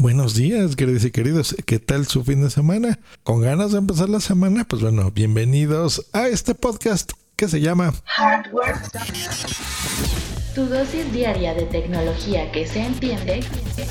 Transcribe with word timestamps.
Buenos 0.00 0.36
días, 0.36 0.76
queridos 0.76 1.04
y 1.04 1.10
queridos. 1.10 1.56
¿Qué 1.66 1.80
tal 1.80 2.06
su 2.06 2.22
fin 2.22 2.40
de 2.40 2.50
semana? 2.50 3.00
¿Con 3.24 3.40
ganas 3.40 3.72
de 3.72 3.78
empezar 3.78 4.08
la 4.08 4.20
semana? 4.20 4.64
Pues 4.64 4.80
bueno, 4.80 5.10
bienvenidos 5.10 6.06
a 6.12 6.28
este 6.28 6.54
podcast 6.54 7.10
que 7.34 7.48
se 7.48 7.60
llama 7.60 7.92
Hardware. 8.04 8.76
Tu 10.54 10.66
dosis 10.66 11.12
diaria 11.12 11.52
de 11.52 11.62
tecnología 11.62 12.48
que 12.52 12.64
se 12.64 12.78
entiende 12.78 13.40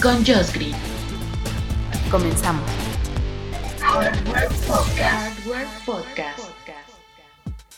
con 0.02 0.26
Josh 0.26 0.54
Green. 0.54 0.76
Comenzamos. 2.10 2.64
Hardware 3.82 4.48
Podcast. 4.66 5.40
Hardware 5.40 5.68
Podcast. 5.86 6.40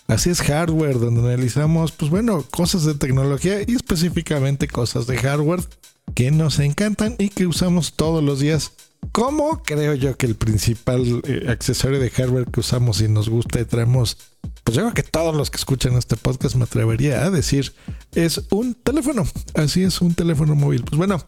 Así 0.06 0.30
es 0.30 0.42
hardware, 0.42 1.00
donde 1.00 1.22
analizamos, 1.34 1.92
pues 1.94 2.12
bueno, 2.12 2.44
cosas 2.52 2.84
de 2.84 2.94
tecnología 2.94 3.62
y 3.66 3.76
específicamente 3.76 4.68
cosas 4.68 5.08
de 5.08 5.18
hardware 5.18 5.62
que 6.16 6.32
nos 6.32 6.60
encantan 6.60 7.16
y 7.18 7.30
que 7.30 7.48
usamos 7.48 7.94
todos 7.94 8.24
los 8.24 8.40
días. 8.40 8.74
Como 9.12 9.64
creo 9.64 9.96
yo 9.96 10.18
que 10.18 10.26
el 10.26 10.36
principal 10.36 11.22
eh, 11.26 11.46
accesorio 11.48 12.00
de 12.00 12.10
hardware 12.10 12.46
que 12.52 12.60
usamos 12.60 13.02
y 13.02 13.08
nos 13.08 13.30
gusta 13.30 13.60
y 13.60 13.66
traemos, 13.66 14.18
pues 14.64 14.76
yo 14.76 14.84
creo 14.84 14.94
que 14.94 15.04
todos 15.04 15.36
los 15.36 15.50
que 15.50 15.58
escuchan 15.58 15.94
este 15.94 16.16
podcast 16.16 16.56
me 16.56 16.66
atrevería 16.66 17.24
a 17.24 17.32
decir, 17.32 17.74
es 18.14 18.42
un 18.52 18.76
teléfono. 18.76 19.26
Así 19.56 19.84
es, 19.84 20.02
un 20.02 20.14
teléfono 20.14 20.54
móvil. 20.56 20.84
Pues 20.84 20.98
bueno, 20.98 21.24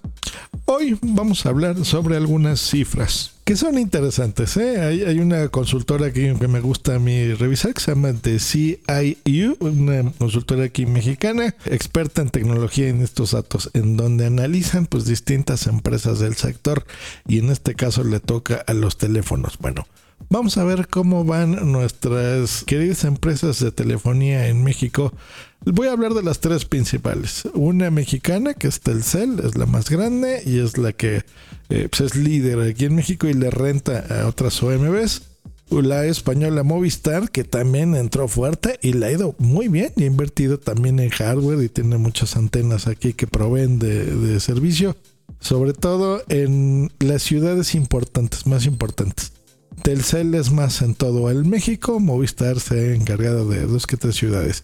hoy 0.65 0.97
vamos 1.01 1.45
a 1.45 1.49
hablar 1.49 1.83
sobre 1.85 2.17
algunas 2.17 2.59
cifras 2.59 3.40
que 3.51 3.57
son 3.57 3.77
interesantes. 3.77 4.55
¿eh? 4.55 4.79
Hay, 4.79 5.19
una 5.19 5.49
consultora 5.49 6.05
aquí 6.05 6.33
que 6.39 6.47
me 6.47 6.61
gusta 6.61 6.95
a 6.95 6.99
mí 6.99 7.33
revisar 7.33 7.73
que 7.73 7.81
se 7.81 7.91
llama 7.91 8.13
The 8.13 8.39
CIU, 8.39 9.57
una 9.59 10.09
consultora 10.13 10.63
aquí 10.63 10.85
mexicana, 10.85 11.53
experta 11.65 12.21
en 12.21 12.29
tecnología 12.29 12.87
en 12.87 13.01
estos 13.01 13.31
datos, 13.31 13.69
en 13.73 13.97
donde 13.97 14.25
analizan 14.25 14.85
pues 14.85 15.03
distintas 15.03 15.67
empresas 15.67 16.19
del 16.19 16.35
sector 16.35 16.85
y 17.27 17.39
en 17.39 17.49
este 17.49 17.75
caso 17.75 18.05
le 18.05 18.21
toca 18.21 18.55
a 18.55 18.73
los 18.73 18.97
teléfonos. 18.97 19.57
Bueno, 19.59 19.85
vamos 20.29 20.57
a 20.57 20.63
ver 20.63 20.87
cómo 20.87 21.23
van 21.23 21.71
nuestras 21.71 22.63
queridas 22.63 23.03
empresas 23.03 23.59
de 23.59 23.71
telefonía 23.71 24.47
en 24.47 24.63
México. 24.63 25.13
Voy 25.65 25.87
a 25.87 25.91
hablar 25.91 26.13
de 26.13 26.23
las 26.23 26.39
tres 26.39 26.65
principales. 26.65 27.43
Una 27.53 27.91
mexicana, 27.91 28.53
que 28.53 28.67
es 28.67 28.79
Telcel, 28.79 29.39
es 29.39 29.55
la 29.55 29.65
más 29.65 29.89
grande 29.89 30.41
y 30.45 30.59
es 30.59 30.77
la 30.77 30.93
que 30.93 31.23
eh, 31.69 31.87
pues 31.89 32.01
es 32.01 32.15
líder 32.15 32.59
aquí 32.61 32.85
en 32.85 32.95
México 32.95 33.27
y 33.27 33.33
le 33.33 33.49
renta 33.49 34.05
a 34.09 34.27
otras 34.27 34.61
OMBs. 34.61 35.23
La 35.69 36.05
española 36.05 36.63
Movistar, 36.63 37.31
que 37.31 37.45
también 37.45 37.95
entró 37.95 38.27
fuerte 38.27 38.77
y 38.81 38.91
le 38.91 39.05
ha 39.05 39.11
ido 39.11 39.35
muy 39.37 39.69
bien 39.69 39.93
y 39.95 40.03
ha 40.03 40.07
invertido 40.07 40.59
también 40.59 40.99
en 40.99 41.09
hardware 41.09 41.63
y 41.63 41.69
tiene 41.69 41.97
muchas 41.97 42.35
antenas 42.35 42.87
aquí 42.87 43.13
que 43.13 43.25
proveen 43.25 43.79
de, 43.79 44.03
de 44.03 44.39
servicio, 44.41 44.97
sobre 45.39 45.71
todo 45.71 46.23
en 46.27 46.91
las 46.99 47.23
ciudades 47.23 47.73
importantes, 47.73 48.47
más 48.47 48.65
importantes. 48.65 49.31
Telcel 49.81 50.35
es 50.35 50.51
más 50.51 50.81
en 50.81 50.95
todo 50.95 51.29
el 51.29 51.45
México, 51.45 51.99
Movistar 51.99 52.59
se 52.59 52.79
ha 52.79 52.93
encargado 52.93 53.49
de 53.49 53.65
dos 53.65 53.87
que 53.87 53.97
tres 53.97 54.15
ciudades. 54.15 54.63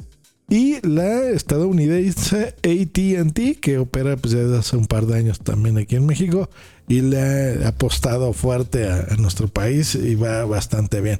Y 0.49 0.79
la 0.87 1.29
estadounidense 1.29 2.55
ATT, 2.63 3.59
que 3.59 3.79
opera 3.79 4.15
pues, 4.15 4.33
desde 4.33 4.57
hace 4.57 4.77
un 4.77 4.87
par 4.87 5.05
de 5.05 5.17
años 5.17 5.39
también 5.39 5.77
aquí 5.77 5.97
en 5.97 6.05
México, 6.05 6.49
y 6.87 7.01
le 7.01 7.19
ha 7.19 7.67
apostado 7.67 8.31
fuerte 8.31 8.87
a, 8.87 9.07
a, 9.09 9.17
nuestro 9.17 9.49
país 9.49 9.95
y 9.95 10.15
va 10.15 10.45
bastante 10.45 11.01
bien. 11.01 11.19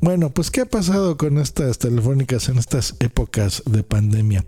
Bueno, 0.00 0.30
pues 0.30 0.50
¿qué 0.50 0.62
ha 0.62 0.66
pasado 0.66 1.18
con 1.18 1.38
estas 1.38 1.78
telefónicas 1.78 2.48
en 2.48 2.58
estas 2.58 2.96
épocas 3.00 3.62
de 3.66 3.82
pandemia? 3.82 4.46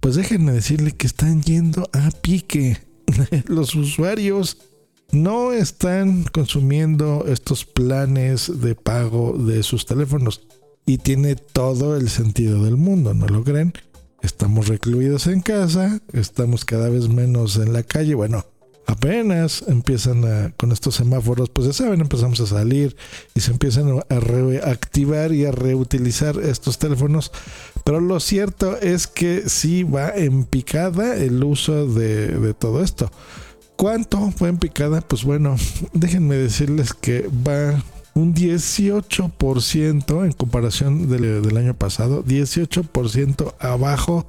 Pues 0.00 0.14
déjenme 0.14 0.52
decirle 0.52 0.92
que 0.92 1.06
están 1.06 1.42
yendo 1.42 1.90
a 1.92 2.10
pique. 2.10 2.78
Los 3.46 3.74
usuarios 3.74 4.58
no 5.10 5.52
están 5.52 6.24
consumiendo 6.24 7.24
estos 7.26 7.64
planes 7.64 8.60
de 8.60 8.74
pago 8.74 9.36
de 9.38 9.62
sus 9.62 9.86
teléfonos 9.86 10.42
y 10.84 10.98
tiene 10.98 11.34
todo 11.34 11.96
el 11.96 12.10
sentido 12.10 12.62
del 12.64 12.76
mundo, 12.76 13.14
¿no 13.14 13.26
lo 13.26 13.42
creen? 13.42 13.72
Estamos 14.22 14.68
recluidos 14.68 15.26
en 15.26 15.40
casa, 15.40 16.00
estamos 16.12 16.64
cada 16.64 16.90
vez 16.90 17.08
menos 17.08 17.56
en 17.56 17.72
la 17.72 17.84
calle, 17.84 18.14
bueno, 18.14 18.44
apenas 18.86 19.64
empiezan 19.66 20.52
con 20.58 20.72
estos 20.72 20.96
semáforos, 20.96 21.48
pues 21.50 21.68
ya 21.68 21.72
saben, 21.72 22.00
empezamos 22.00 22.40
a 22.40 22.46
salir 22.46 22.96
y 23.34 23.40
se 23.40 23.52
empiezan 23.52 24.00
a 24.08 24.20
reactivar 24.20 25.32
y 25.32 25.46
a 25.46 25.52
reutilizar 25.52 26.38
estos 26.38 26.78
teléfonos. 26.78 27.32
Pero 27.84 28.00
lo 28.00 28.20
cierto 28.20 28.76
es 28.78 29.06
que 29.06 29.48
sí 29.48 29.84
va 29.84 30.10
en 30.10 30.44
picada 30.44 31.16
el 31.16 31.42
uso 31.44 31.86
de 31.86 32.54
todo 32.58 32.82
esto. 32.82 33.10
¿Cuánto 33.78 34.32
fue 34.32 34.48
en 34.48 34.58
picada? 34.58 35.00
Pues 35.00 35.22
bueno, 35.22 35.54
déjenme 35.92 36.34
decirles 36.34 36.92
que 36.92 37.30
va 37.46 37.80
un 38.12 38.34
18% 38.34 40.24
en 40.24 40.32
comparación 40.32 41.08
del, 41.08 41.56
año 41.56 41.74
pasado, 41.74 42.24
18% 42.24 43.54
abajo 43.60 44.26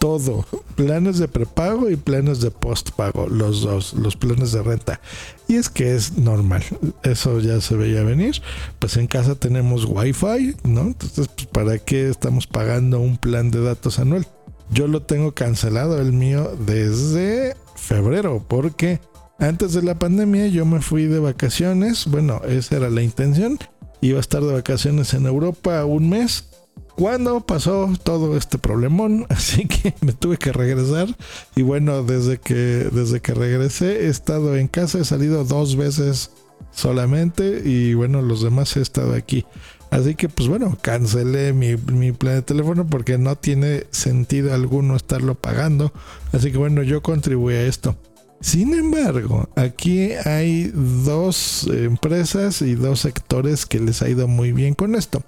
todo, 0.00 0.44
planes 0.74 1.18
de 1.18 1.28
prepago 1.28 1.90
y 1.90 1.94
planes 1.94 2.40
de 2.40 2.50
postpago, 2.50 3.28
los 3.28 3.60
dos, 3.60 3.94
los 3.94 4.16
planes 4.16 4.50
de 4.50 4.64
renta. 4.64 5.00
Y 5.46 5.54
es 5.54 5.68
que 5.68 5.94
es 5.94 6.18
normal, 6.18 6.64
eso 7.04 7.38
ya 7.38 7.60
se 7.60 7.76
veía 7.76 8.02
venir, 8.02 8.42
pues 8.80 8.96
en 8.96 9.06
casa 9.06 9.36
tenemos 9.36 9.84
wifi, 9.84 10.56
¿no? 10.64 10.80
Entonces, 10.80 11.28
pues, 11.28 11.46
¿para 11.46 11.78
qué 11.78 12.08
estamos 12.08 12.48
pagando 12.48 12.98
un 12.98 13.16
plan 13.16 13.52
de 13.52 13.62
datos 13.62 14.00
anual? 14.00 14.26
Yo 14.70 14.88
lo 14.88 15.02
tengo 15.02 15.32
cancelado 15.32 16.00
el 16.00 16.12
mío 16.12 16.50
desde 16.66 17.54
febrero 17.82 18.44
porque 18.46 19.00
antes 19.38 19.72
de 19.72 19.82
la 19.82 19.98
pandemia 19.98 20.46
yo 20.46 20.64
me 20.64 20.80
fui 20.80 21.06
de 21.06 21.18
vacaciones, 21.18 22.06
bueno, 22.06 22.40
esa 22.46 22.76
era 22.76 22.90
la 22.90 23.02
intención, 23.02 23.58
iba 24.00 24.18
a 24.18 24.20
estar 24.20 24.42
de 24.42 24.52
vacaciones 24.52 25.14
en 25.14 25.26
Europa 25.26 25.84
un 25.84 26.08
mes. 26.08 26.48
Cuando 26.94 27.40
pasó 27.40 27.90
todo 28.04 28.36
este 28.36 28.58
problemón, 28.58 29.26
así 29.30 29.66
que 29.66 29.94
me 30.00 30.12
tuve 30.12 30.36
que 30.36 30.52
regresar 30.52 31.08
y 31.56 31.62
bueno, 31.62 32.02
desde 32.04 32.38
que 32.38 32.54
desde 32.54 33.20
que 33.20 33.34
regresé 33.34 34.06
he 34.06 34.08
estado 34.08 34.56
en 34.56 34.68
casa, 34.68 35.00
he 35.00 35.04
salido 35.04 35.44
dos 35.44 35.76
veces 35.76 36.30
solamente 36.70 37.62
y 37.64 37.94
bueno, 37.94 38.22
los 38.22 38.42
demás 38.42 38.76
he 38.76 38.80
estado 38.80 39.14
aquí. 39.14 39.44
Así 39.92 40.14
que 40.14 40.30
pues 40.30 40.48
bueno, 40.48 40.78
cancelé 40.80 41.52
mi, 41.52 41.76
plan 42.12 42.36
de 42.36 42.42
teléfono 42.42 42.86
porque 42.86 43.18
no 43.18 43.36
tiene 43.36 43.84
sentido 43.90 44.54
alguno 44.54 44.96
estarlo 44.96 45.34
pagando. 45.34 45.92
Así 46.32 46.50
que 46.50 46.56
bueno, 46.56 46.82
yo 46.82 47.02
contribuí 47.02 47.54
a 47.56 47.66
esto. 47.66 47.94
Sin 48.40 48.72
embargo, 48.72 49.50
aquí 49.54 50.12
hay 50.24 50.72
dos 50.74 51.68
empresas 51.70 52.62
y 52.62 52.74
dos 52.74 53.00
sectores 53.00 53.66
que 53.66 53.80
les 53.80 54.00
ha 54.00 54.08
ido 54.08 54.26
muy 54.28 54.52
bien 54.52 54.72
con 54.74 54.94
esto. 54.94 55.22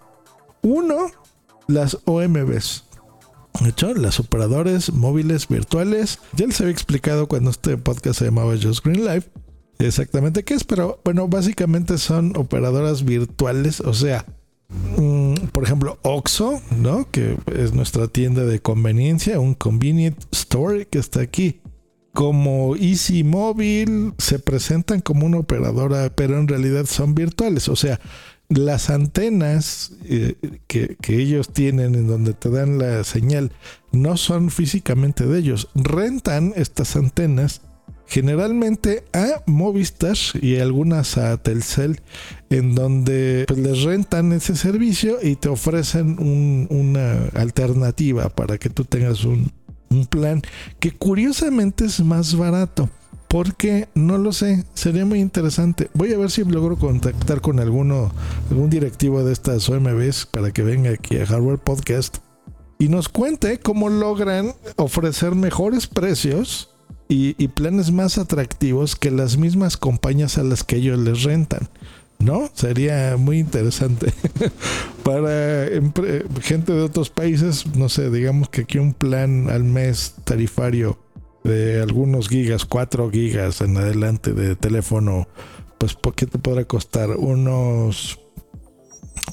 Uno, 0.63 1.11
las 1.69 1.99
OMBs. 2.07 2.85
De 3.61 3.69
hecho, 3.69 3.93
las 3.93 4.19
operadores 4.19 4.95
móviles 4.95 5.47
virtuales. 5.47 6.21
Ya 6.33 6.47
les 6.47 6.59
había 6.63 6.73
explicado 6.73 7.29
cuando 7.29 7.51
este 7.51 7.77
podcast 7.77 8.19
se 8.19 8.25
llamaba 8.25 8.55
Just 8.61 8.83
Green 8.83 9.05
Life 9.05 9.29
exactamente 9.79 10.45
qué 10.45 10.55
es, 10.55 10.65
pero 10.65 11.01
bueno, 11.05 11.29
básicamente 11.29 11.99
son 11.99 12.37
operadoras 12.37 13.05
virtuales, 13.05 13.81
o 13.81 13.95
sea, 13.95 14.25
por 15.65 15.69
ejemplo, 15.71 15.99
Oxo, 16.03 16.61
¿no? 16.77 17.11
Que 17.11 17.39
es 17.57 17.73
nuestra 17.73 18.07
tienda 18.07 18.45
de 18.45 18.61
conveniencia, 18.61 19.41
un 19.41 19.55
convenient 19.55 20.23
store 20.31 20.87
que 20.87 20.99
está 20.99 21.23
aquí 21.23 21.63
como 22.13 22.77
Easy 22.77 23.25
Móvil 23.25 24.13
se 24.19 24.39
presentan 24.39 25.01
como 25.01 25.25
una 25.25 25.39
operadora, 25.39 26.11
pero 26.15 26.39
en 26.39 26.49
realidad 26.49 26.85
son 26.85 27.15
virtuales. 27.15 27.71
O 27.71 27.77
sea, 27.77 27.99
las 28.51 28.91
antenas 28.91 29.93
eh, 30.05 30.35
que, 30.67 30.99
que, 31.01 31.17
ellos 31.17 31.49
tienen 31.49 31.95
en 31.95 32.09
donde 32.09 32.35
te 32.35 32.51
dan 32.51 32.77
la 32.77 33.03
señal 33.03 33.51
no 33.91 34.19
son 34.19 34.51
físicamente 34.51 35.25
de 35.25 35.39
ellos. 35.39 35.71
Rentan 35.75 36.53
estas 36.57 36.95
antenas 36.95 37.63
generalmente 38.07 39.05
a 39.13 39.43
Movistar 39.47 40.17
y 40.41 40.57
algunas 40.57 41.17
a 41.19 41.37
Telcel, 41.37 42.01
en 42.51 42.75
donde 42.75 43.45
pues, 43.47 43.59
les 43.59 43.83
rentan 43.83 44.33
ese 44.33 44.57
servicio 44.57 45.19
y 45.23 45.37
te 45.37 45.49
ofrecen 45.49 46.19
un, 46.19 46.67
una 46.71 47.27
alternativa 47.35 48.29
para 48.29 48.59
que 48.59 48.71
tú 48.71 48.85
tengas 48.85 49.25
un, 49.25 49.51
un 49.91 50.07
plan 50.07 50.43
que 50.81 50.93
curiosamente 50.93 51.87
es 51.87 52.01
más 52.01 52.37
barato. 52.37 52.91
Porque 53.29 53.89
no 53.97 54.17
lo 54.17 54.33
sé, 54.33 54.65
sería 54.75 55.05
muy 55.05 55.19
interesante. 55.19 55.91
Voy 55.95 56.13
a 56.13 56.19
ver 56.19 56.31
si 56.31 56.45
logro 56.45 56.77
contactar 56.77 57.41
con 57.41 57.59
alguno, 57.59 58.13
algún 58.49 58.71
directivo 58.71 59.25
de 59.25 59.33
estas 59.33 59.69
OMBs 59.69 60.27
para 60.27 60.53
que 60.53 60.63
venga 60.63 60.91
aquí 60.91 61.17
a 61.17 61.27
Hardware 61.27 61.59
Podcast 61.59 62.19
y 62.79 62.89
nos 62.89 63.09
cuente 63.09 63.59
cómo 63.59 63.89
logran 63.89 64.55
ofrecer 64.77 65.35
mejores 65.35 65.87
precios 65.87 66.74
y, 67.15 67.49
planes 67.49 67.93
más 67.93 68.19
atractivos 68.19 68.97
que 68.97 69.11
las 69.11 69.37
mismas 69.37 69.77
compañías 69.77 70.39
a 70.39 70.43
las 70.43 70.65
que 70.65 70.77
ellos 70.77 70.99
les 70.99 71.23
rentan. 71.23 71.69
¿no? 72.19 72.49
Sería 72.55 73.17
muy 73.19 73.39
interesante 73.39 74.13
para 75.03 75.67
gente 76.41 76.73
de 76.73 76.83
otros 76.83 77.11
países, 77.11 77.67
no 77.77 77.89
sé, 77.89 78.11
digamos 78.11 78.49
que 78.49 78.63
aquí 78.63 78.79
un 78.79 78.95
plan 78.95 79.51
al 79.51 79.65
mes 79.65 80.15
tarifario 80.25 80.99
de 81.43 81.83
algunos 81.83 82.29
gigas, 82.29 82.65
4 82.65 83.11
gigas 83.11 83.61
en 83.61 83.77
adelante 83.77 84.33
de 84.33 84.57
teléfono, 84.57 85.29
pues 85.79 85.95
¿por 85.95 86.15
qué 86.15 86.27
te 86.27 86.39
podrá 86.39 86.65
costar? 86.65 87.11
Unos 87.11 88.19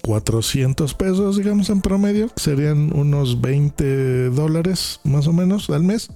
400 0.03 0.93
pesos, 0.95 1.37
digamos, 1.37 1.69
en 1.69 1.81
promedio, 1.81 2.29
serían 2.35 2.91
unos 2.93 3.39
20 3.39 4.31
dólares 4.31 4.99
más 5.03 5.27
o 5.27 5.33
menos 5.33 5.69
al 5.69 5.83
mes 5.83 6.09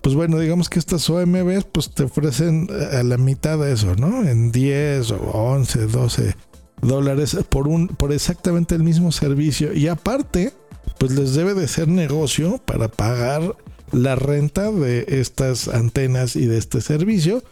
pues 0.00 0.14
bueno, 0.14 0.38
digamos 0.38 0.68
que 0.68 0.78
estas 0.78 1.08
OMBs 1.08 1.64
pues 1.70 1.90
te 1.90 2.04
ofrecen 2.04 2.68
eh, 2.70 2.96
a 2.96 3.02
la 3.02 3.18
mitad 3.18 3.58
de 3.58 3.72
eso, 3.72 3.94
¿no? 3.96 4.26
En 4.26 4.50
10 4.50 5.10
o 5.12 5.16
11, 5.16 5.86
12 5.86 6.36
dólares 6.80 7.36
por 7.48 7.68
un 7.68 7.88
por 7.88 8.12
exactamente 8.12 8.74
el 8.74 8.82
mismo 8.82 9.12
servicio 9.12 9.72
y 9.72 9.86
aparte 9.86 10.52
pues 10.98 11.12
les 11.12 11.34
debe 11.34 11.54
de 11.54 11.68
ser 11.68 11.88
negocio 11.88 12.58
para 12.64 12.88
pagar 12.88 13.56
la 13.92 14.16
renta 14.16 14.72
de 14.72 15.04
estas 15.08 15.68
antenas 15.68 16.34
y 16.34 16.46
de 16.46 16.58
este 16.58 16.80
servicio 16.80 17.42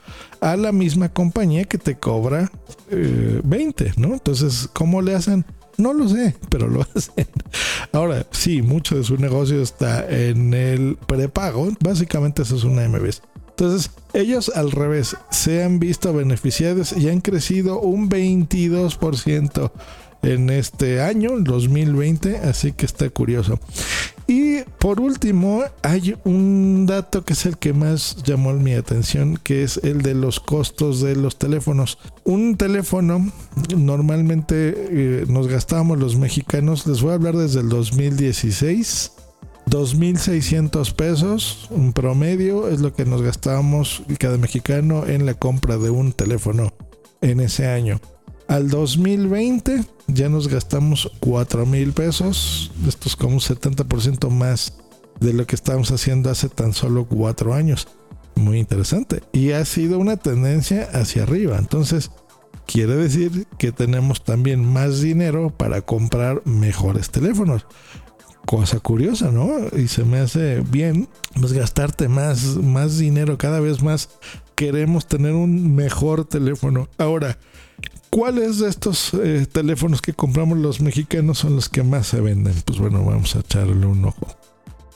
a 0.40 0.56
la 0.56 0.72
misma 0.72 1.10
compañía 1.10 1.64
que 1.64 1.78
te 1.78 1.98
cobra 1.98 2.50
20, 2.90 3.84
eh, 3.84 3.92
¿no? 3.96 4.14
Entonces, 4.14 4.68
¿cómo 4.72 5.02
le 5.02 5.14
hacen? 5.14 5.44
No 5.76 5.92
lo 5.92 6.08
sé, 6.08 6.36
pero 6.48 6.68
lo 6.68 6.82
hacen. 6.94 7.26
Ahora, 7.92 8.26
sí, 8.30 8.62
mucho 8.62 8.96
de 8.96 9.04
su 9.04 9.16
negocio 9.16 9.62
está 9.62 10.08
en 10.08 10.54
el 10.54 10.96
prepago. 11.06 11.68
Básicamente 11.80 12.42
eso 12.42 12.56
es 12.56 12.64
una 12.64 12.88
MBS. 12.88 13.22
Entonces, 13.50 13.90
ellos 14.14 14.50
al 14.54 14.70
revés 14.70 15.16
se 15.30 15.62
han 15.62 15.78
visto 15.80 16.12
beneficiados 16.14 16.94
y 16.94 17.10
han 17.10 17.20
crecido 17.20 17.80
un 17.80 18.08
22% 18.08 19.70
en 20.22 20.50
este 20.50 21.00
año, 21.00 21.32
2020, 21.38 22.38
así 22.38 22.72
que 22.72 22.86
está 22.86 23.08
curioso. 23.10 23.58
Por 24.80 24.98
último, 24.98 25.62
hay 25.82 26.16
un 26.24 26.86
dato 26.86 27.22
que 27.22 27.34
es 27.34 27.44
el 27.44 27.58
que 27.58 27.74
más 27.74 28.16
llamó 28.24 28.54
mi 28.54 28.72
atención, 28.72 29.36
que 29.36 29.62
es 29.62 29.76
el 29.82 30.00
de 30.00 30.14
los 30.14 30.40
costos 30.40 31.02
de 31.02 31.14
los 31.16 31.36
teléfonos. 31.36 31.98
Un 32.24 32.56
teléfono, 32.56 33.30
normalmente 33.76 34.74
eh, 34.74 35.24
nos 35.28 35.48
gastábamos 35.48 35.98
los 35.98 36.16
mexicanos, 36.16 36.86
les 36.86 37.02
voy 37.02 37.10
a 37.10 37.16
hablar 37.16 37.36
desde 37.36 37.60
el 37.60 37.68
2016. 37.68 39.12
2.600 39.66 40.94
pesos, 40.94 41.68
un 41.68 41.92
promedio, 41.92 42.66
es 42.68 42.80
lo 42.80 42.94
que 42.94 43.04
nos 43.04 43.20
gastábamos 43.20 44.02
cada 44.18 44.38
mexicano 44.38 45.06
en 45.06 45.26
la 45.26 45.34
compra 45.34 45.76
de 45.76 45.90
un 45.90 46.12
teléfono 46.12 46.72
en 47.20 47.40
ese 47.40 47.66
año. 47.66 48.00
Al 48.50 48.68
2020 48.68 49.84
ya 50.08 50.28
nos 50.28 50.48
gastamos 50.48 51.08
4 51.20 51.66
mil 51.66 51.92
pesos. 51.92 52.72
Esto 52.84 53.08
es 53.08 53.14
como 53.14 53.34
un 53.34 53.40
70% 53.40 54.28
más 54.28 54.72
de 55.20 55.32
lo 55.32 55.46
que 55.46 55.54
estábamos 55.54 55.92
haciendo 55.92 56.30
hace 56.30 56.48
tan 56.48 56.72
solo 56.72 57.06
4 57.06 57.54
años. 57.54 57.86
Muy 58.34 58.58
interesante. 58.58 59.22
Y 59.32 59.52
ha 59.52 59.64
sido 59.64 60.00
una 60.00 60.16
tendencia 60.16 60.88
hacia 60.92 61.22
arriba. 61.22 61.58
Entonces, 61.58 62.10
quiere 62.66 62.96
decir 62.96 63.46
que 63.56 63.70
tenemos 63.70 64.24
también 64.24 64.64
más 64.64 65.00
dinero 65.00 65.50
para 65.56 65.82
comprar 65.82 66.42
mejores 66.44 67.08
teléfonos. 67.10 67.66
Cosa 68.46 68.80
curiosa, 68.80 69.30
¿no? 69.30 69.48
Y 69.78 69.86
se 69.86 70.02
me 70.02 70.18
hace 70.18 70.62
bien 70.62 71.08
pues 71.40 71.52
gastarte 71.52 72.08
más, 72.08 72.56
más 72.56 72.98
dinero 72.98 73.38
cada 73.38 73.60
vez 73.60 73.80
más. 73.80 74.08
Queremos 74.56 75.06
tener 75.06 75.34
un 75.34 75.76
mejor 75.76 76.24
teléfono. 76.24 76.88
Ahora, 76.98 77.38
¿Cuáles 78.10 78.58
de 78.58 78.68
estos 78.68 79.14
eh, 79.14 79.46
teléfonos 79.50 80.02
que 80.02 80.12
compramos 80.12 80.58
los 80.58 80.80
mexicanos 80.80 81.38
son 81.38 81.54
los 81.54 81.68
que 81.68 81.84
más 81.84 82.08
se 82.08 82.20
venden? 82.20 82.54
Pues 82.64 82.80
bueno, 82.80 83.04
vamos 83.04 83.36
a 83.36 83.40
echarle 83.40 83.86
un 83.86 84.04
ojo. 84.04 84.26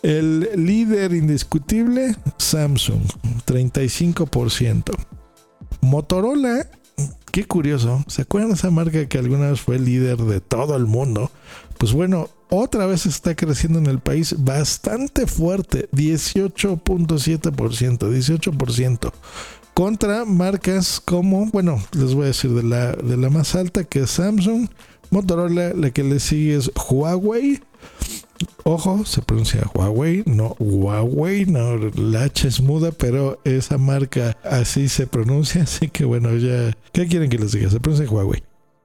El 0.02 0.50
líder 0.56 1.14
indiscutible, 1.14 2.16
Samsung, 2.38 3.02
35%. 3.46 4.90
Motorola, 5.80 6.68
qué 7.30 7.44
curioso, 7.44 8.04
¿se 8.08 8.22
acuerdan 8.22 8.50
de 8.50 8.56
esa 8.56 8.72
marca 8.72 9.06
que 9.08 9.18
alguna 9.18 9.50
vez 9.50 9.60
fue 9.60 9.78
líder 9.78 10.18
de 10.18 10.40
todo 10.40 10.76
el 10.76 10.86
mundo? 10.86 11.30
Pues 11.78 11.92
bueno, 11.92 12.28
otra 12.50 12.86
vez 12.86 13.06
está 13.06 13.36
creciendo 13.36 13.78
en 13.78 13.86
el 13.86 14.00
país 14.00 14.34
bastante 14.38 15.28
fuerte, 15.28 15.88
18.7%, 15.92 17.52
18% 17.52 19.12
contra 19.74 20.24
marcas 20.24 21.02
como, 21.04 21.46
bueno, 21.46 21.82
les 21.92 22.14
voy 22.14 22.22
a 22.24 22.28
decir 22.28 22.52
de 22.52 22.62
la, 22.62 22.92
de 22.92 23.16
la 23.16 23.28
más 23.28 23.56
alta 23.56 23.82
que 23.84 24.02
es 24.02 24.10
Samsung, 24.10 24.68
Motorola, 25.10 25.74
la 25.74 25.90
que 25.90 26.04
le 26.04 26.20
sigue 26.20 26.56
es 26.56 26.70
Huawei. 26.88 27.60
Ojo, 28.64 29.04
se 29.04 29.22
pronuncia 29.22 29.70
Huawei, 29.74 30.22
no 30.26 30.56
Huawei, 30.58 31.46
no, 31.46 31.76
la 31.76 32.24
H 32.24 32.48
es 32.48 32.60
muda, 32.60 32.90
pero 32.92 33.40
esa 33.44 33.78
marca 33.78 34.36
así 34.42 34.88
se 34.88 35.06
pronuncia, 35.06 35.62
así 35.64 35.88
que 35.88 36.04
bueno, 36.04 36.36
ya, 36.36 36.76
¿qué 36.92 37.06
quieren 37.06 37.28
que 37.28 37.38
les 37.38 37.52
diga? 37.52 37.70
Se 37.70 37.78
pronuncia 37.80 38.10
Huawei. 38.10 38.42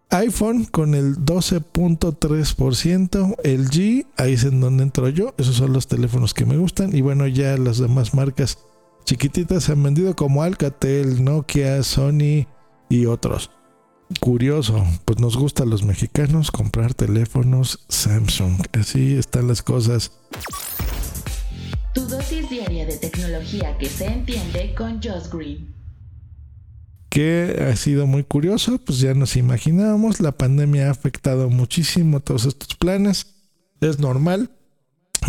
iPhone 0.09 0.65
con 0.65 0.93
el 0.95 1.17
12.3%, 1.17 3.35
el 3.43 3.69
G, 3.69 4.05
ahí 4.17 4.33
es 4.33 4.43
en 4.43 4.59
donde 4.59 4.83
entro 4.83 5.07
yo, 5.09 5.33
esos 5.37 5.55
son 5.55 5.71
los 5.71 5.87
teléfonos 5.87 6.33
que 6.33 6.45
me 6.45 6.57
gustan 6.57 6.95
y 6.95 7.01
bueno, 7.01 7.27
ya 7.27 7.57
las 7.57 7.77
demás 7.77 8.13
marcas 8.13 8.57
chiquititas 9.05 9.63
se 9.63 9.71
han 9.71 9.83
vendido 9.83 10.15
como 10.15 10.43
Alcatel, 10.43 11.23
Nokia, 11.23 11.81
Sony 11.83 12.47
y 12.89 13.05
otros. 13.05 13.51
Curioso, 14.19 14.85
pues 15.05 15.19
nos 15.19 15.37
gusta 15.37 15.63
a 15.63 15.65
los 15.67 15.83
mexicanos 15.83 16.51
comprar 16.51 16.93
teléfonos 16.93 17.85
Samsung. 17.89 18.59
Así 18.73 19.15
están 19.15 19.47
las 19.47 19.61
cosas. 19.61 20.11
Tu 21.93 22.01
dosis 22.01 22.49
diaria 22.49 22.85
de 22.85 22.97
tecnología 22.97 23.77
que 23.77 23.87
se 23.87 24.05
entiende 24.05 24.73
con 24.75 25.01
Josh 25.01 25.29
Green. 25.31 25.75
Que 27.09 27.67
ha 27.69 27.75
sido 27.75 28.07
muy 28.07 28.23
curioso, 28.23 28.79
pues 28.79 28.99
ya 28.99 29.13
nos 29.13 29.35
imaginábamos, 29.35 30.19
la 30.19 30.31
pandemia 30.31 30.87
ha 30.87 30.91
afectado 30.91 31.49
muchísimo 31.49 32.19
todos 32.19 32.45
estos 32.45 32.75
planes. 32.75 33.35
Es 33.81 33.99
normal, 33.99 34.51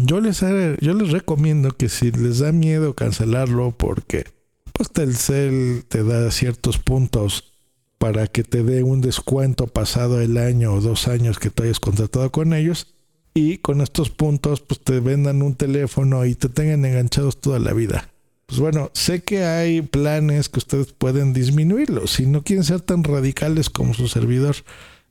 yo 0.04 0.20
les, 0.20 0.40
yo 0.40 0.94
les 0.94 1.10
recomiendo 1.10 1.70
que 1.70 1.88
si 1.88 2.10
les 2.12 2.38
da 2.38 2.52
miedo 2.52 2.94
cancelarlo 2.94 3.72
porque 3.72 4.24
pues 4.72 4.90
Telcel 4.90 5.84
te 5.88 6.04
da 6.04 6.30
ciertos 6.30 6.78
puntos 6.78 7.52
para 7.98 8.26
que 8.26 8.44
te 8.44 8.62
dé 8.62 8.82
un 8.82 9.00
descuento 9.00 9.66
pasado 9.66 10.20
el 10.20 10.38
año 10.38 10.72
o 10.72 10.80
dos 10.80 11.06
años 11.06 11.38
que 11.38 11.50
tú 11.50 11.64
hayas 11.64 11.80
contratado 11.80 12.30
con 12.30 12.54
ellos 12.54 12.94
y 13.34 13.58
con 13.58 13.80
estos 13.80 14.10
puntos 14.10 14.60
pues 14.60 14.80
te 14.80 15.00
vendan 15.00 15.42
un 15.42 15.54
teléfono 15.54 16.24
y 16.24 16.34
te 16.34 16.48
tengan 16.48 16.84
enganchados 16.84 17.40
toda 17.40 17.58
la 17.58 17.72
vida. 17.72 18.08
Pues 18.46 18.58
bueno, 18.58 18.90
sé 18.94 19.22
que 19.22 19.44
hay 19.44 19.82
planes 19.82 20.48
que 20.48 20.58
ustedes 20.58 20.92
pueden 20.92 21.32
disminuirlo. 21.32 22.06
Si 22.06 22.26
no 22.26 22.42
quieren 22.42 22.64
ser 22.64 22.80
tan 22.80 23.04
radicales 23.04 23.70
como 23.70 23.94
su 23.94 24.08
servidor 24.08 24.56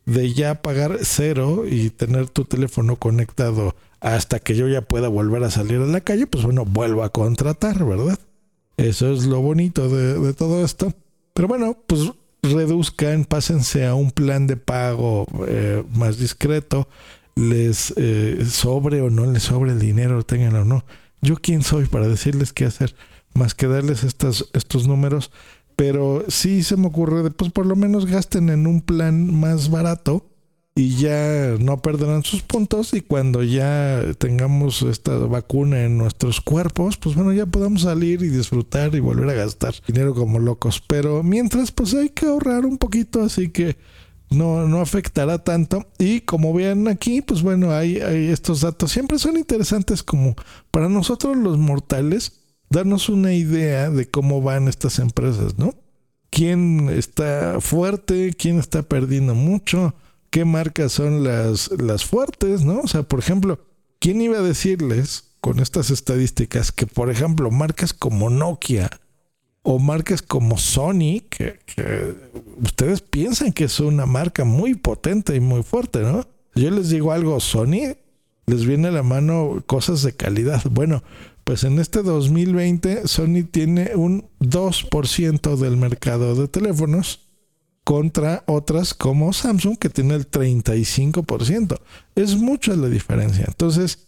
de 0.05 0.33
ya 0.33 0.61
pagar 0.61 0.97
cero 1.03 1.63
y 1.69 1.91
tener 1.91 2.27
tu 2.27 2.43
teléfono 2.43 2.97
conectado 2.97 3.75
hasta 4.01 4.39
que 4.39 4.55
yo 4.55 4.67
ya 4.67 4.81
pueda 4.81 5.07
volver 5.07 5.43
a 5.43 5.51
salir 5.51 5.79
a 5.81 5.85
la 5.85 6.01
calle, 6.01 6.27
pues 6.27 6.43
bueno, 6.43 6.65
vuelvo 6.65 7.03
a 7.03 7.09
contratar, 7.09 7.83
¿verdad? 7.83 8.19
Eso 8.77 9.11
es 9.11 9.25
lo 9.25 9.41
bonito 9.41 9.89
de, 9.89 10.33
todo 10.33 10.63
esto. 10.63 10.93
Pero 11.33 11.47
bueno, 11.47 11.77
pues 11.85 12.11
reduzcan, 12.41 13.25
pásense 13.25 13.85
a 13.85 13.95
un 13.95 14.11
plan 14.11 14.47
de 14.47 14.55
pago 14.55 15.27
eh, 15.47 15.83
más 15.93 16.17
discreto, 16.17 16.87
les 17.35 17.93
eh, 17.97 18.45
sobre 18.49 19.01
o 19.01 19.09
no 19.09 19.25
les 19.25 19.43
sobre 19.43 19.71
el 19.71 19.79
dinero, 19.79 20.23
tengan 20.23 20.55
o 20.55 20.65
no. 20.65 20.85
Yo 21.21 21.35
quién 21.35 21.61
soy 21.61 21.85
para 21.85 22.07
decirles 22.07 22.53
qué 22.53 22.65
hacer, 22.65 22.95
más 23.33 23.53
que 23.53 23.67
darles 23.67 24.03
estos 24.05 24.87
números, 24.87 25.31
pero 25.75 26.23
sí 26.29 26.63
se 26.63 26.77
me 26.77 26.87
ocurre, 26.87 27.29
pues 27.31 27.51
por 27.51 27.65
lo 27.65 27.75
menos 27.75 28.05
gasten 28.05 28.49
en 28.49 28.65
un 28.65 28.81
plan 28.81 29.33
más 29.33 29.69
barato 29.69 30.28
y 30.79 30.95
ya 30.95 31.57
no 31.59 31.81
perderán 31.81 32.23
sus 32.23 32.41
puntos 32.41 32.93
y 32.93 33.01
cuando 33.01 33.43
ya 33.43 34.01
tengamos 34.17 34.81
esta 34.83 35.17
vacuna 35.17 35.83
en 35.83 35.97
nuestros 35.97 36.39
cuerpos, 36.39 36.95
pues 36.95 37.15
bueno, 37.15 37.33
ya 37.33 37.45
podamos 37.45 37.81
salir 37.81 38.21
y 38.21 38.29
disfrutar 38.29 38.95
y 38.95 39.01
volver 39.01 39.29
a 39.29 39.33
gastar 39.33 39.75
dinero 39.85 40.15
como 40.15 40.39
locos. 40.39 40.81
Pero 40.87 41.21
mientras, 41.21 41.73
pues 41.73 41.93
hay 41.95 42.07
que 42.07 42.27
ahorrar 42.27 42.65
un 42.65 42.77
poquito, 42.77 43.21
así 43.23 43.49
que 43.49 43.75
no, 44.29 44.69
no 44.69 44.79
afectará 44.79 45.43
tanto. 45.43 45.85
Y 45.97 46.21
como 46.21 46.53
ven 46.53 46.87
aquí, 46.87 47.21
pues 47.21 47.41
bueno, 47.41 47.73
hay, 47.73 47.99
hay 47.99 48.27
estos 48.27 48.61
datos. 48.61 48.89
Siempre 48.89 49.19
son 49.19 49.35
interesantes 49.35 50.01
como 50.01 50.33
para 50.71 50.87
nosotros 50.87 51.35
los 51.35 51.57
mortales 51.57 52.39
darnos 52.69 53.09
una 53.09 53.33
idea 53.33 53.89
de 53.89 54.09
cómo 54.09 54.41
van 54.41 54.69
estas 54.69 54.99
empresas, 54.99 55.57
¿no? 55.57 55.73
¿Quién 56.29 56.87
está 56.89 57.59
fuerte? 57.59 58.33
¿Quién 58.33 58.59
está 58.59 58.83
perdiendo 58.83 59.35
mucho? 59.35 59.93
¿Qué 60.29 60.45
marcas 60.45 60.91
son 60.91 61.23
las, 61.23 61.71
las 61.79 62.05
fuertes, 62.05 62.61
no? 62.61 62.81
O 62.81 62.87
sea, 62.87 63.03
por 63.03 63.19
ejemplo, 63.19 63.59
¿quién 63.99 64.21
iba 64.21 64.37
a 64.37 64.43
decirles 64.43 65.31
con 65.41 65.59
estas 65.59 65.89
estadísticas 65.89 66.71
que, 66.71 66.85
por 66.85 67.09
ejemplo, 67.09 67.49
marcas 67.51 67.93
como 67.93 68.29
Nokia 68.29 68.89
o 69.61 69.79
marcas 69.79 70.21
como 70.21 70.57
Sony, 70.57 71.21
que, 71.29 71.59
ustedes 72.61 73.01
piensan 73.01 73.53
que 73.53 73.65
es 73.65 73.79
una 73.79 74.05
marca 74.05 74.43
muy 74.45 74.75
potente 74.75 75.35
y 75.35 75.39
muy 75.39 75.63
fuerte, 75.63 75.99
¿no? 75.99 76.27
Yo 76.55 76.71
les 76.71 76.89
digo 76.89 77.11
algo, 77.11 77.39
Sony 77.39 77.95
les 78.45 78.65
viene 78.65 78.87
a 78.87 78.91
la 78.91 79.03
mano 79.03 79.63
cosas 79.67 80.01
de 80.01 80.13
calidad. 80.13 80.63
Bueno, 80.71 81.03
pues 81.43 81.63
en 81.63 81.79
este 81.79 82.01
2020 82.01 83.07
Sony 83.07 83.43
tiene 83.49 83.95
un 83.95 84.27
2% 84.39 85.55
del 85.55 85.77
mercado 85.77 86.35
de 86.35 86.47
teléfonos 86.47 87.28
contra 87.89 88.43
otras 88.45 88.93
como 88.93 89.33
Samsung 89.33 89.75
que 89.79 89.89
tiene 89.89 90.13
el 90.13 90.29
35%. 90.29 91.79
Es 92.13 92.35
mucha 92.35 92.75
la 92.75 92.87
diferencia. 92.87 93.45
Entonces, 93.47 94.05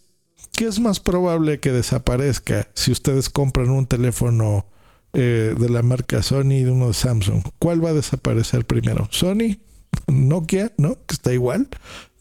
¿qué 0.52 0.68
es 0.68 0.78
más 0.78 1.00
probable 1.00 1.58
que 1.58 1.72
desaparezca 1.72 2.68
si 2.74 2.92
ustedes 2.92 3.28
compran 3.28 3.70
un 3.70 3.86
teléfono 3.86 4.66
eh, 5.14 5.56
de 5.58 5.68
la 5.68 5.82
marca 5.82 6.22
Sony 6.22 6.60
y 6.60 6.64
uno 6.64 6.86
de 6.86 6.94
Samsung? 6.94 7.42
¿Cuál 7.58 7.84
va 7.84 7.88
a 7.88 7.94
desaparecer 7.94 8.66
primero? 8.66 9.08
¿Sony? 9.10 9.58
¿Nokia? 10.06 10.70
¿No? 10.78 10.94
Que 11.04 11.14
está 11.14 11.32
igual, 11.32 11.68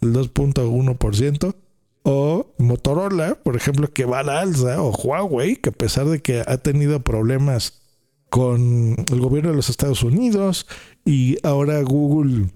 el 0.02 0.14
2.1%. 0.14 1.56
O 2.02 2.56
Motorola, 2.58 3.36
por 3.36 3.56
ejemplo, 3.56 3.94
que 3.94 4.06
va 4.06 4.22
a 4.22 4.24
la 4.24 4.40
alza. 4.40 4.82
O 4.82 4.90
Huawei, 4.90 5.58
que 5.58 5.70
a 5.70 5.74
pesar 5.74 6.08
de 6.08 6.24
que 6.24 6.42
ha 6.44 6.58
tenido 6.58 7.02
problemas 7.04 7.81
con 8.32 8.96
el 9.12 9.20
gobierno 9.20 9.50
de 9.50 9.58
los 9.58 9.70
Estados 9.70 10.04
Unidos 10.04 10.66
y 11.04 11.38
ahora 11.44 11.82
Google 11.82 12.50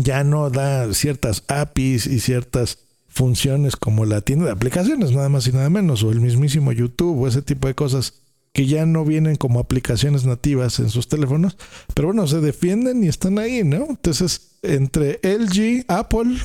ya 0.00 0.24
no 0.24 0.48
da 0.48 0.90
ciertas 0.94 1.44
APIs 1.48 2.06
y 2.06 2.18
ciertas 2.18 2.78
funciones 3.08 3.76
como 3.76 4.06
la 4.06 4.22
tienda 4.22 4.46
de 4.46 4.52
aplicaciones, 4.52 5.12
nada 5.12 5.28
más 5.28 5.46
y 5.46 5.52
nada 5.52 5.68
menos, 5.68 6.02
o 6.02 6.10
el 6.10 6.22
mismísimo 6.22 6.72
YouTube 6.72 7.20
o 7.20 7.28
ese 7.28 7.42
tipo 7.42 7.68
de 7.68 7.74
cosas 7.74 8.22
que 8.54 8.64
ya 8.64 8.86
no 8.86 9.04
vienen 9.04 9.36
como 9.36 9.60
aplicaciones 9.60 10.24
nativas 10.24 10.78
en 10.78 10.88
sus 10.88 11.08
teléfonos, 11.08 11.58
pero 11.92 12.08
bueno, 12.08 12.26
se 12.26 12.40
defienden 12.40 13.04
y 13.04 13.08
están 13.08 13.38
ahí, 13.38 13.64
¿no? 13.64 13.88
Entonces, 13.90 14.52
entre 14.62 15.20
LG, 15.22 15.84
Apple, 15.88 16.38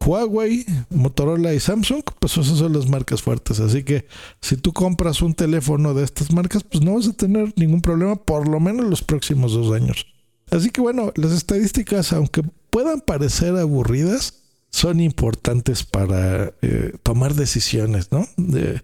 Huawei, 0.00 0.64
Motorola 0.90 1.52
y 1.52 1.60
Samsung, 1.60 2.02
pues 2.18 2.36
esas 2.38 2.58
son 2.58 2.72
las 2.72 2.88
marcas 2.88 3.20
fuertes. 3.20 3.60
Así 3.60 3.82
que 3.82 4.06
si 4.40 4.56
tú 4.56 4.72
compras 4.72 5.20
un 5.20 5.34
teléfono 5.34 5.92
de 5.92 6.04
estas 6.04 6.32
marcas, 6.32 6.64
pues 6.64 6.82
no 6.82 6.94
vas 6.94 7.08
a 7.08 7.12
tener 7.12 7.52
ningún 7.56 7.82
problema 7.82 8.16
por 8.16 8.48
lo 8.48 8.58
menos 8.58 8.86
los 8.86 9.02
próximos 9.02 9.52
dos 9.52 9.72
años. 9.74 10.06
Así 10.50 10.70
que 10.70 10.80
bueno, 10.80 11.12
las 11.16 11.32
estadísticas, 11.32 12.12
aunque 12.12 12.42
puedan 12.70 13.00
parecer 13.00 13.56
aburridas, 13.56 14.34
son 14.70 15.00
importantes 15.00 15.84
para 15.84 16.52
eh, 16.62 16.94
tomar 17.02 17.34
decisiones, 17.34 18.12
¿no? 18.12 18.26
De, 18.36 18.82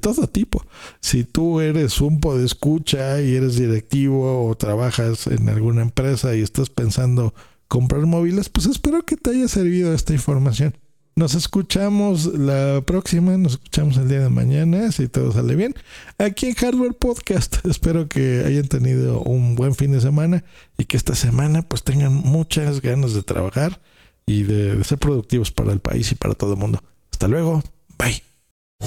todo 0.00 0.26
tipo. 0.26 0.64
Si 1.00 1.24
tú 1.24 1.60
eres 1.60 2.00
un 2.00 2.20
podescucha 2.20 3.22
y 3.22 3.34
eres 3.34 3.56
directivo 3.56 4.46
o 4.46 4.54
trabajas 4.56 5.26
en 5.26 5.48
alguna 5.48 5.82
empresa 5.82 6.34
y 6.34 6.42
estás 6.42 6.70
pensando 6.70 7.34
comprar 7.68 8.02
móviles, 8.06 8.48
pues 8.48 8.66
espero 8.66 9.04
que 9.04 9.16
te 9.16 9.30
haya 9.30 9.48
servido 9.48 9.92
esta 9.92 10.12
información. 10.12 10.76
Nos 11.18 11.34
escuchamos 11.34 12.26
la 12.26 12.82
próxima, 12.84 13.38
nos 13.38 13.52
escuchamos 13.52 13.96
el 13.96 14.06
día 14.06 14.20
de 14.20 14.28
mañana, 14.28 14.92
si 14.92 15.08
todo 15.08 15.32
sale 15.32 15.56
bien, 15.56 15.74
aquí 16.18 16.48
en 16.48 16.54
Hardware 16.54 16.92
Podcast. 16.92 17.56
Espero 17.66 18.06
que 18.06 18.44
hayan 18.44 18.68
tenido 18.68 19.22
un 19.22 19.54
buen 19.54 19.74
fin 19.74 19.92
de 19.92 20.02
semana 20.02 20.44
y 20.76 20.84
que 20.84 20.98
esta 20.98 21.14
semana 21.14 21.62
pues 21.62 21.82
tengan 21.84 22.12
muchas 22.12 22.82
ganas 22.82 23.14
de 23.14 23.22
trabajar 23.22 23.80
y 24.26 24.42
de, 24.42 24.84
ser 24.84 24.98
productivos 24.98 25.50
para 25.52 25.72
el 25.72 25.80
país 25.80 26.12
y 26.12 26.16
para 26.16 26.34
todo 26.34 26.52
el 26.52 26.58
mundo. 26.58 26.82
Hasta 27.10 27.28
luego, 27.28 27.62
bye. 27.98 28.22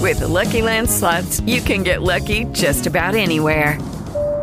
With 0.00 0.20
Lucky 0.20 0.62
Land 0.62 0.88
slots, 0.88 1.40
you 1.46 1.60
can 1.60 1.82
get 1.82 2.02
lucky 2.02 2.44
just 2.52 2.86
about 2.86 3.16
anywhere. 3.16 3.76